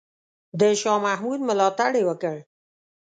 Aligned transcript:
د 0.59 0.61
شاه 0.81 1.01
محمود 1.05 1.39
ملاتړ 1.49 1.91
یې 1.99 2.03
وکړ. 2.09 2.37